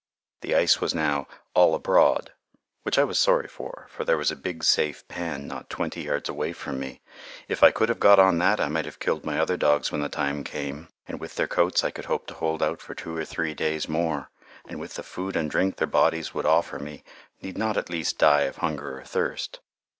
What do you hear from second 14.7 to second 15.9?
with the food and drink their